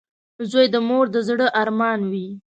[0.49, 2.27] •زوی د مور د زړۀ ارمان وي.